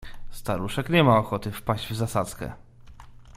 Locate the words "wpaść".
1.51-1.87